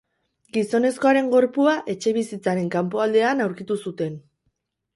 Gizonezkoaren 0.55 1.29
gorpua 1.33 1.75
etxebizitzaren 1.93 2.73
kanpoaldean 2.79 3.47
aurkitu 3.49 3.81
zuten. 3.87 4.21